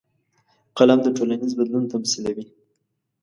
[0.77, 2.45] قلم د ټولنیز بدلون تمثیلوي